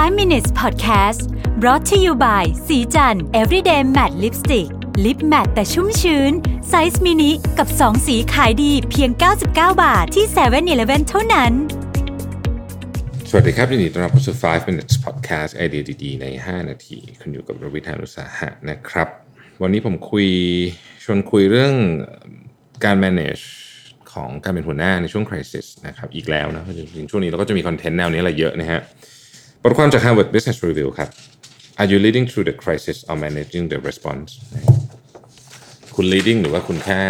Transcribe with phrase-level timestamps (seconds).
[0.00, 1.20] 5 minutes podcast
[1.60, 4.68] brought to you by ศรีจันทร์ everyday matte lipstick
[5.04, 6.32] lip matte แต่ชุ่มชื้น
[6.68, 9.46] ไซส์มินิกับ 2 สีขายดีเพียง 99
[9.82, 11.52] บาทที่7 e เ e ่ e อเท่านั้น
[13.28, 19.08] สวัสดีครับยินดีต้อนรับเข้าสู่ 5 minutes podcast ไอเดียดีๆ ใน 5 นาที คุณอยู่กับรวิทยานุสาหะนะครับ
[19.62, 20.28] วันนี้ผมคุย
[21.04, 21.74] ชวนคุยเรื่อง
[22.84, 23.44] การ manage
[24.12, 28.82] ของการเป็นหัวหน้าในช่วง crisis นะครับอีกแล้วนะจริงๆช่วงนี้เราก็จะมีคอนเทนต์แนวนี้อะไรเยอะนะฮะ
[29.64, 31.08] บทความจาก Harvard Business Review ครับ
[31.80, 34.30] Are you leading through the crisis or managing the response
[35.94, 37.00] คุณ leading หรือว่าคุณแค่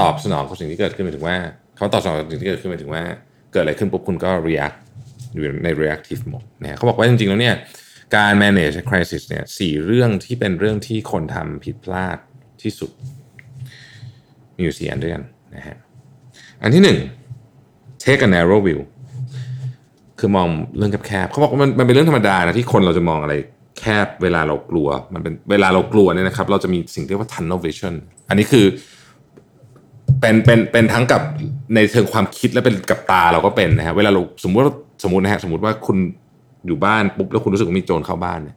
[0.00, 1.36] ตอบสนองกับสิ่งที่เกิดขึ้นหมายถึงว่า
[1.76, 3.04] เขาตอบสนองกับสิ่งที่เกิดขึ้นหมายถึงว่า
[3.52, 4.78] เกิดอะไรขึ้นปุ๊บคุณก็ react
[5.34, 7.56] อยู่ใน reactive mode นะเขาบอกว่าจริงๆแล้วเนี่ย
[8.16, 12.18] การ manage crisis เนี่ยสี่เรื่องที่เป็นเรื่องที่คนทำผิดพลาด
[12.62, 12.90] ที่สุด
[14.56, 15.22] มีอยู่สี่อันด้วยกัน
[15.54, 15.76] นะฮะ
[16.62, 16.98] อันที่หนึ่ง
[18.04, 18.80] take a narrow view
[20.22, 23.34] คือมองเรื่องแคบๆเขาบอกว่ามันมันเป็นเรื่องธรรมดานะที่คนเราจะมองอะไร
[23.78, 27.94] แคบเวลาเรากลัว มันเป็นเวลาเรากลัวเนี่ยนะครับ เราจะมีสิ่งที่เรียกว่า tunnel vision
[28.28, 28.64] อันนี้คือ
[30.20, 31.22] เป็นเป็นเป็นทั้งกับ
[31.74, 34.64] ในเชิงความคิดและเป็นกับตาเราก็เป็นนะฮะเวลาเราสมมติ
[35.02, 35.96] สมมตินะฮะสมมติว่าคุณ
[36.66, 38.56] อยู่บ้านปุ๊บแล้วคุณรู้สึกว่ามีโจรเข้าบ้านเนี่ย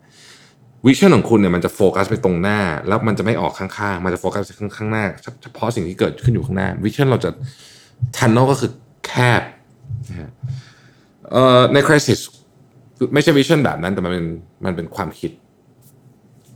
[0.85, 5.03] วิชั่นของคุณเนี่ยมันจะโฟกัสไปตรงหน้า แล้วมันจะไม่ออกข้างๆ มันจะโฟกัสไปข้างหน้า
[5.43, 7.29] เฉพาะสิ่งที่เกิดขึ้นอยู่ข้างหน้า vision เราจะ
[8.17, 8.71] tunnel ก็คือ
[9.05, 9.41] แคบ
[10.09, 10.29] นะฮะ
[11.31, 12.19] เอ่อใน crisis
[13.13, 14.27] ไม่ใช่ vision แบบนั้นแต่มันเป็น
[14.65, 15.31] มันเป็นความคิด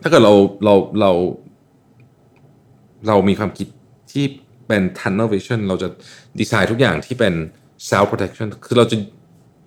[0.02, 0.34] ถ้าเกิดเรา
[0.66, 1.12] เราเรา
[3.08, 3.68] เรามีความคิด
[4.12, 4.26] ที่
[4.68, 5.88] เป็น tunnel vision เราจะ
[6.40, 7.34] ดีไซน์ทุกอย่างที่เป็น
[7.90, 8.96] self protection คือเราจะ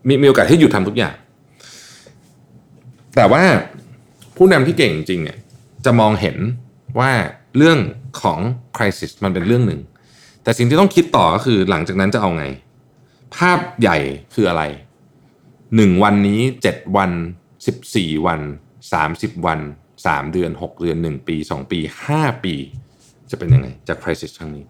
[0.08, 1.14] มีมีโอกาสที่หยุดทำทุกอย่าง
[3.16, 3.42] แต่ว่า
[4.36, 5.38] ผู้นำที่เก่งจริงเนี่ย
[5.84, 6.36] จะมองเห็น
[6.98, 7.12] ว่า
[7.56, 7.78] เรื่อง
[8.22, 8.38] ของ
[8.76, 9.80] crisis มันเป็นเรื่องหนึ่ง
[10.42, 12.44] แต่สิ่งที่ต้องคิดต่อก็คือหลังจากนั้นจะเอาไง
[13.36, 13.98] ภาพใหญ่
[14.34, 14.62] คืออะไร
[15.76, 17.10] หนึ่งวันนี้เจ็ดวัน
[17.66, 18.40] สิบสี่วัน
[18.92, 19.60] สามสิบวัน
[20.06, 22.54] สามเดือนหกเดือนหนึ่งปีสองปีห้าปี
[23.30, 24.64] จะเป็นยังไงจาก crisis ครั้งนี้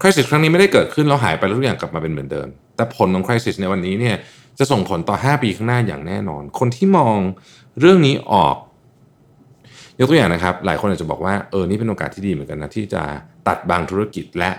[0.00, 4.16] crisis ครั้งนี้ไม่ได้เกิดขึ้นแล้วหายไปแล้วทุกอย่างกลับมาเป็นเหมือนเดิม แต่ผลของ crisis ในวันนี้เนี่ย
[4.58, 7.16] จะส่งผลต่อ 5 ปีข้างหน้าอย่างแน่นอน คนที่มอง
[7.80, 8.56] เรื่องนี้ออก
[10.00, 13.02] ยกตัวอย่างนะครับ หลายคนอาจจะบอกว่าเออนี่เป็นโอกาสที่ดีเหมือนกันนะที่จะ
[13.48, 14.50] ตัดบางธุรกิจและ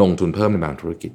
[0.00, 1.12] ลงทุนเพิ่มในบางธุรกิจ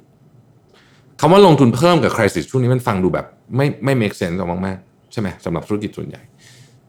[1.20, 6.20] คำว่าลงทุนเพิ่มกับ crisis ช่วงนี้มันฟังดูแบบไม่ไม่ make sense ออกมากๆใช่ไหมสำหรับธุรกิจส่วนใหญ่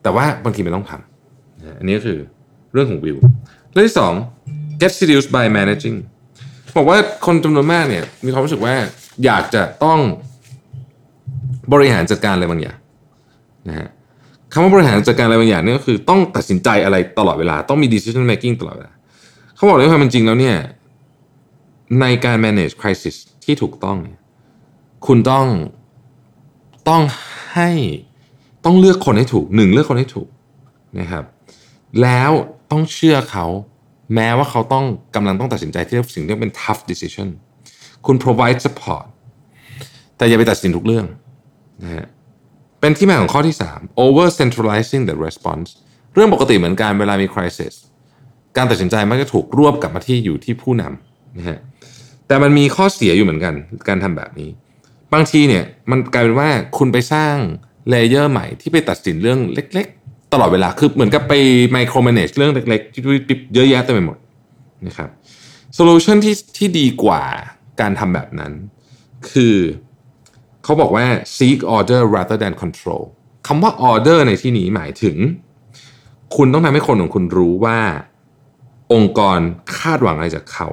[0.04, 2.20] แต่ว่าบางทีมันต้องทำอันนี้ก็คือ
[2.74, 3.18] เรื่องของวิว
[3.74, 4.14] เรื่องที่สอง
[4.82, 5.98] get serious by managing
[6.78, 8.76] บอกว่าคนจำนวนมากเนี่ยมีความรู้สึกว่า
[9.26, 10.00] อยากจะต้อง
[11.74, 12.78] บริหารจัดการอะไรบางอย่าง
[13.70, 13.88] นะฮะ
[14.54, 18.92] คำว่าบริหารจัดการอะไรบางอย่างนี่ก็คือต้องตัดสินใจอะไรตลอดเวลา ต้องมี decision making ตลอดเวลา
[19.56, 20.56] เขาบอกเลยว่ามันจริงแล้วเนี่ย
[22.02, 23.98] ในการ manage crisis ที่ถูกต้อง
[25.08, 25.48] คุณต้อง
[26.90, 27.04] ต้อง
[27.54, 27.72] ให้
[28.66, 30.30] ต้องเลือกคนให้ถูกหนึ่งเลือกคนให้ถูก
[31.00, 31.24] นะครับ
[32.02, 32.32] แล้ว
[32.72, 33.46] ต้องเชื่อเขา
[34.16, 34.86] แม้ว่าเขาต้อง
[35.16, 37.28] กำลังต้องตัดสินใจที่สิ่งที่เป็น tough decision
[38.06, 39.06] คุณ provide support
[40.18, 41.06] แต่อย่าไปตัดสินทุกเรื่อง
[41.84, 42.06] นะฮะ
[42.80, 45.70] เป็นที่มาของข้อที่ 3 over centralizing the response
[46.14, 47.74] เรื่องปกติเหมือนกันเวลามี crisis
[48.58, 51.58] การตัดสินใจมักจะถูกรวบกลับมาที่อยู่ที่ผู้นำ นะฮะ
[52.28, 53.54] แต่มันมีข้อเสียอยู่เหมือนกัน
[53.88, 54.50] การทำแบบนี้
[55.14, 57.36] บางทีเนี่ยมันกลายเป็นว่าคุณไปสร้าง
[57.90, 61.34] layer ใหม่ที่ไปตัดสินเรื่องเล็ก ๆ ตลอดเวลาคือเหมือนกับไป
[61.72, 63.02] micromanage เรื่องเล็กๆที่
[63.54, 64.18] เยอะแยะเต็มไปหมด
[64.88, 65.10] นะครับ
[65.76, 67.24] solution ที่ที่ดีกว่า
[67.82, 68.52] การทำแบบนั้น
[69.32, 69.56] คือ
[70.64, 73.04] เขาบอกว่า seek order rather than control
[73.48, 75.18] คำว่า order ในที่นี้หมายถึง
[76.36, 77.80] คุณต้องทำให้คนของคุณรู้ว่า
[78.94, 79.40] องค์กร
[79.78, 80.70] คาดหวังอะไรจากเขา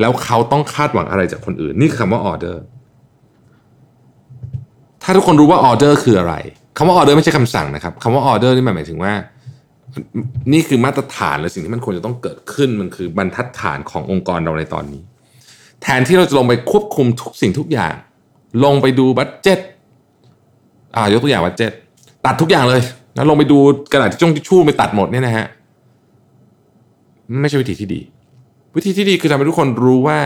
[0.00, 2.56] แล้วเขาต้องคาดหวังอะไรจากคนอื่น นี่คือคำว่า order
[5.02, 6.34] ถ้าทุกคนรู้ว่า order คืออะไร
[6.76, 9.12] คำว่าออเดอร์ไม่ใช่คำสั่งนะครับคำว่าออเดอร์นี่หมายถึงว่า
[10.52, 15.02] นี่คือมาตรฐานและสิ่งที่มันควรจะต้องเกิดขึ้นมันคือบรรทัดฐานขององค์กรเราในตอนนี้
[15.82, 17.94] แทนที่เราจะลงไปควบคุมทุกสิ่งทุกอย่าง
[18.64, 19.58] ลงไปดู budget
[20.96, 21.72] อ่ายกตัวอย่าง budget
[22.26, 22.82] ตัดทุกอย่างเลย
[23.14, 23.58] แล้วลงไปดู
[23.92, 25.46] กระดาษที่จ้องทิชชู่ไปตัดหมดเนี่ยนะฮะ
[27.40, 28.00] ไม่ใช่วิธีที่ดี
[28.74, 30.20] วิธีที่ดีคือทำให้ทุกคนรู้ว่า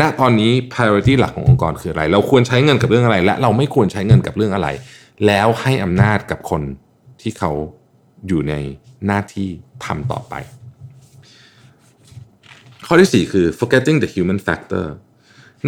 [0.00, 4.68] ณตอนนี้ priority หลักขององค์กรคืออะไร เราควรใช้เงินกับเรื่องอะไร และเราไม่ควรใช้เงินกับเรื่องอะไร
[5.26, 6.62] แล้วให้อำนาจกับคน
[7.20, 7.50] ที่เขา
[8.26, 8.54] อยู่ใน
[9.06, 9.48] หน้าที่
[9.84, 10.34] ทำต่อไป
[12.86, 14.86] ข้อที่ 4 คือ forgetting the human factor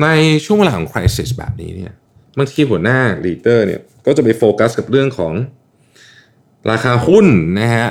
[0.03, 0.07] ใน
[0.45, 1.93] ช่วงเวลาของ crisis แบบนี้เนี่ย
[2.39, 5.33] บางทีหัวหน้า leader เนี่ยก็จะไปโฟกัสกับเรื่องของ
[6.71, 7.27] ราคาหุ้น
[7.61, 7.89] นะฮะ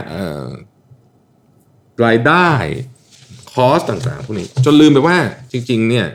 [2.05, 2.49] รายได้
[3.65, 5.17] อสต่างๆพวกนี้ จนลืมไปว่า
[5.51, 6.05] จริง ๆ เนี่ย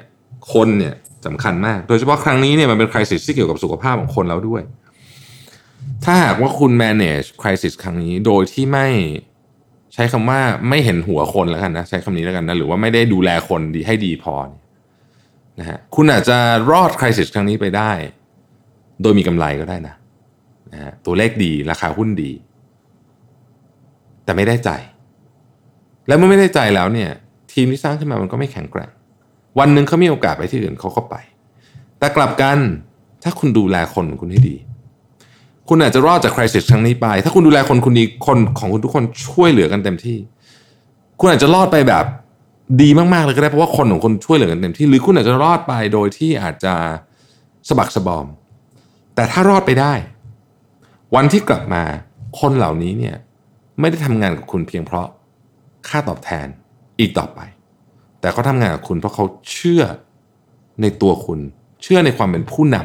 [0.53, 0.95] คนเนี่ย
[1.27, 4.63] สำคัญมาก โดยเฉพาะครั้งนี้เนี่ยมันเป็นคริสิสที่เกี่ยวกับสุขภาพของคนแล้วด้วย
[6.05, 8.89] ถ้าหากว่าคุณ manage crisis ครั้งนี้โดยที่ไม่
[9.95, 14.35] ใช้คำว่าไม่เห็นหัวคนแล้วกันนะ ใช้คำนี้แล้วกันนะหรือว่าไม่ได้ดูแลคนดีให้ดีพอ
[15.61, 16.39] นะฮะคุณอาจจะ
[16.71, 17.91] รอด crisis ครั้งนี้ไปได้
[19.03, 19.95] โดยมีกำไรก็ได้นะ
[20.73, 22.33] นะฮะตัวเลขดีราคาหุ้นดี
[24.25, 24.71] แต่ไม่ได้ใจ
[26.07, 27.11] แล้วเมื่อไม่ได้ใจแล้วเนี่ย
[27.53, 28.91] ทีมที่สร้างขึ้นมามันก็ไม่แข็งแกร่ง
[29.59, 31.15] วันหนึ่งเขามีโอกาสไปที่อื่นเขาก็ไป
[31.99, 32.59] แต่กลับกัน
[33.23, 34.57] ถ้าคุณดูแลคนของคุณให้ดี
[35.69, 40.19] คุณอาจจะรอดจากคริสิสครั้งนี้ไป ถ้าคุณดูแลคนคุณดีคนของคุณทุกคนช่วยเหลือกันเต็มที่
[41.21, 42.05] คุณอาจจะรอดไปแบบ
[42.83, 46.75] ดีมากๆเลยก็ได้เพราะว่าคนของคุณช่วยเหลือกันเต็มที่ หรือคุณอาจจะรอดไปโดยที่อาจจะ
[47.69, 48.27] สะบักสะบอม
[49.15, 49.95] แต่ถ้ารอดไปได้
[51.15, 51.83] วันที่กลับมา
[52.41, 53.17] คนเหล่านี้เนี่ย
[53.81, 55.09] ไม่ได้ทำงานกับคุณเพียงเพราะ
[55.89, 56.47] ค่าตอบแทน
[57.03, 57.41] อีกต่อไป
[58.21, 59.83] แต่เขาทำงานกับคุณเพราะเขาเชื่อ
[60.83, 61.41] ในตัวคุณ
[61.83, 62.77] เชื่อในความเป็นผู้น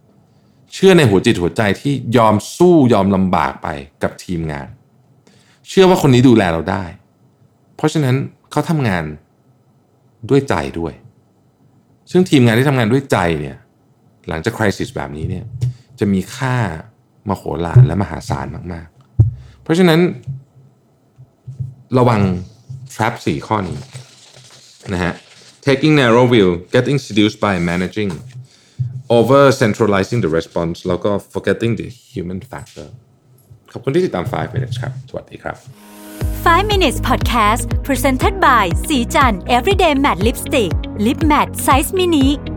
[0.00, 3.68] ำเชื่อในหัวจิตหัวใจที่ยอมสู้ยอมลำบากไป
[4.02, 4.68] กับทีมงาน
[5.68, 6.84] เชื่อว่าคนนี้ดูแลเราได้
[7.76, 8.14] เพราะฉะนั้น
[8.50, 9.04] เขาทำงาน
[10.30, 10.92] ด้วยใจด้วย
[12.10, 13.56] ซึ่งทีมงานที่ทำงานด้วยใจเนี่ย
[14.28, 15.44] หลังจากคริสิสแบบนี้เนี่ย
[15.98, 16.56] จะมีค่า
[17.28, 18.88] มโหฬารและมหาศาลมาก
[19.26, 20.00] ๆ เพราะฉะนั้น
[21.98, 22.20] ระวัง
[22.94, 23.78] trap สี่ข้อนี้
[24.92, 25.12] นะฮะ
[25.66, 28.10] taking narrow view getting seduced by managing
[29.18, 32.86] over centralizing the response แล้วก็ forgetting the human factor.
[33.72, 35.56] ขอบคุณที่ติดตาม 5 minutes ครับ สวัสดีครับ
[36.44, 40.72] 5 minutes podcast presented by สีจัน everyday matte lipstick
[41.04, 42.51] lip matte size mini.